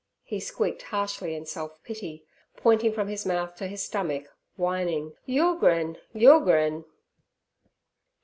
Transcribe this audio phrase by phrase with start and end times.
[0.23, 2.25] he squeaked harshly in self pity,
[2.57, 5.95] pointing from his mouth to his stomach, whining, 'Yulegrin!
[6.11, 6.85] yulegrin!'